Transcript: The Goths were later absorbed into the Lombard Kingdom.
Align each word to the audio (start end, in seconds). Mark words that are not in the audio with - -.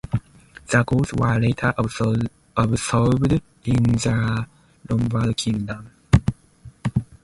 The 0.65 0.83
Goths 0.83 1.13
were 1.13 1.37
later 1.37 1.75
absorbed 1.77 2.27
into 2.57 3.39
the 3.65 4.47
Lombard 4.89 5.37
Kingdom. 5.37 5.91